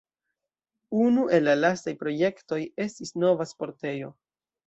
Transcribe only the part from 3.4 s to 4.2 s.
sportejo.